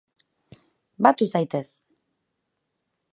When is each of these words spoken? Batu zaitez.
Batu 1.07 1.27
zaitez. 1.33 1.69